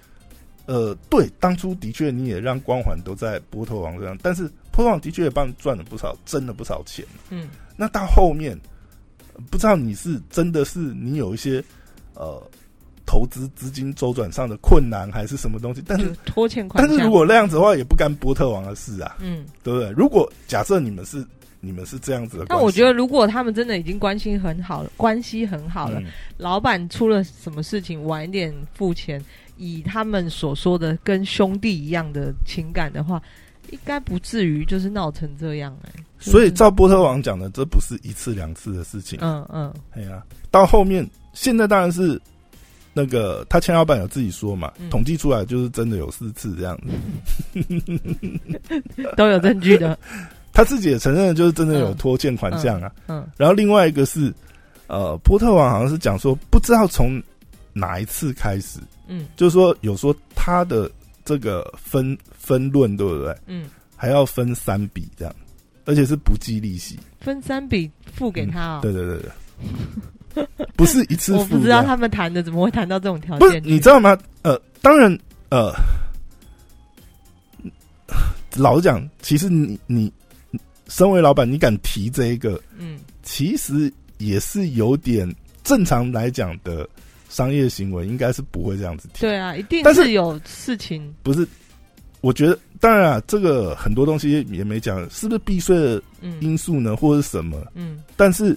[0.66, 7.04] 呃，对，当初的确你也让光环都在波特王身上，但是波特王的确也帮你赚了不少，挣了不少钱。
[7.30, 8.58] 嗯，那到后面，
[9.50, 11.62] 不知道你是真的是你有一些
[12.14, 12.42] 呃。
[13.10, 15.82] 投资资金周转上的困难还是什么东西？
[15.86, 19.16] 但是拖欠款，但是如果那样子的话，也不干波特王的事啊。
[19.18, 19.90] 嗯，对不对？
[19.92, 21.26] 如果假设你们是
[21.60, 26.00] 你们是这样子的，那我觉得如果他们真的已经关系很好了，关系很好了，
[26.36, 29.22] 老板出了什么事情晚一点付钱，
[29.56, 33.20] 以他们所说的跟兄弟一样的情感的话，
[33.70, 35.92] 应该不至于就是闹成这样哎。
[36.18, 39.18] 所以照波特王讲的，这不是一次两次的事情。
[39.22, 42.20] 嗯嗯，哎呀，到后面现在当然是。
[42.94, 46.90] 那个他前老板有自己说嘛，统计出来就是真的有四次这样子，
[49.16, 49.96] 都有证据的。
[50.58, 52.90] 他自己也承认，就是真的有拖欠款项啊。
[53.06, 54.34] 嗯，然后另外一个是，
[54.88, 57.22] 呃，波特王好像是讲说，不知道从
[57.72, 60.90] 哪一次开始，嗯，就是说有说他的
[61.24, 63.36] 这个分分论对不对？
[63.46, 65.32] 嗯，还要分三笔这样。
[65.84, 68.80] 而且是不计利息，分三笔付给他哦。
[68.82, 69.18] 对对对
[70.34, 71.38] 对， 不是一次付。
[71.38, 73.62] 我不知道他们谈的怎么会谈到这种条件。
[73.64, 74.18] 你知道吗？
[74.42, 75.16] 呃，当然，
[75.50, 75.72] 呃，
[78.56, 80.12] 老实讲，其实你你
[80.88, 85.32] 身为老板，你敢提这一个，嗯，其实也是有点
[85.62, 86.88] 正常来讲的
[87.28, 89.20] 商业行为，应该是不会这样子提。
[89.20, 91.14] 对啊，一定是有事情。
[91.22, 91.46] 不是，
[92.20, 96.02] 我觉得当然啊，这个很多东西也没讲，是不是避税的
[96.40, 97.64] 因素呢，或者是什么？
[97.74, 98.56] 嗯，但是。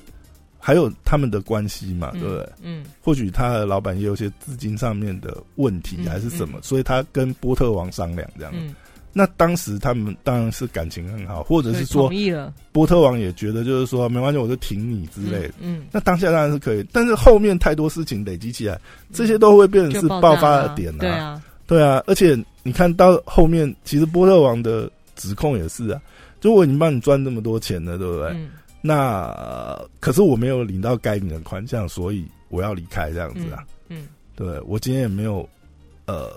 [0.63, 2.49] 还有他们的关系嘛，对不对？
[2.61, 8.53] 嗯，或许他的老板也有些资金上面的问题，还是什么，所以他跟波特王商量这样。
[9.13, 12.11] 那当时他们当然是感情很好，或者是说。
[12.71, 15.53] 波特王也觉得就是说没关系，我就挺你之类的。
[15.59, 18.79] 嗯，那当下当然是可以，但是后面太多事情累积起来，
[19.11, 20.97] 这些都会变成是爆发的点啊。
[20.99, 26.01] 对啊，对啊，而且你看到后面，其实波特王的指控也是啊，
[26.39, 28.33] 就我已经帮你赚那么多钱了，对不对？
[28.81, 33.65] 那可是我没有领到该领的款项，所以我要离开这样子啊。
[33.89, 35.47] 嗯，对我今天也没有，
[36.05, 36.31] 呃，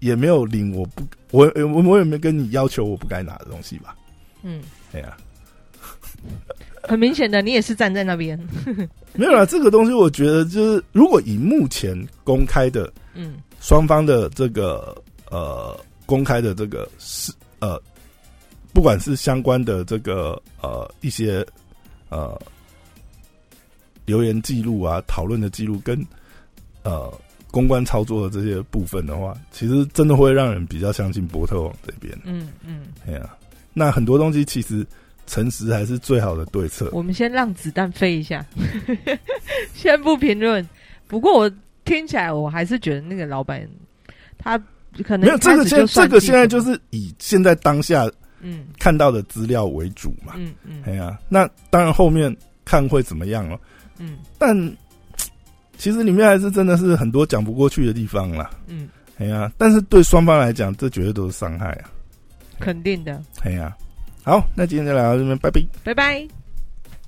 [0.00, 3.96] 也没有领我不我我我也没跟你要求我不该拿的东西吧。
[4.42, 5.16] 嗯，对呀，
[6.82, 8.38] 很明显的，你也是站在那边。
[9.14, 14.96] 没有啦，这个东西我觉得就是，如果以目前公开的，嗯，双方的这个
[15.30, 17.80] 呃公开的这个是呃，
[18.72, 21.46] 不管是相关的这个呃一些。
[22.12, 22.36] 呃，
[24.04, 26.04] 留言记录啊，讨论的记录跟
[26.82, 27.08] 呃
[27.50, 32.16] 公关操作的这些部分的话，其实真的会让人比较相信波特网这边。
[32.24, 33.28] 嗯嗯，哎呀，
[33.72, 34.86] 那很多东西其实
[35.26, 36.88] 诚实还是最好的对策。
[36.92, 38.44] 我们先让子弹飞一下，
[39.74, 40.66] 先不评论。
[41.06, 41.50] 不过我
[41.84, 43.68] 听起来，我还是觉得那个老板
[44.38, 44.58] 他
[45.04, 48.08] 可能没有这个现这个现在就是以现在当下。
[48.42, 50.32] 嗯，看到的资料为主嘛。
[50.38, 52.34] 嗯嗯，哎呀，那当然后面
[52.64, 53.60] 看会怎么样了。
[53.98, 54.56] 嗯，但
[55.80, 58.50] 其实里面还是真的是很多讲不过去的地方啦。
[58.68, 58.86] 嗯，
[59.18, 61.90] 哎呀，但是对双方来讲，这绝对都是伤害啊。
[62.60, 63.20] 肯定的。
[63.42, 63.74] 哎呀，
[64.22, 66.39] 好，那今天就聊到这边，拜拜，拜拜。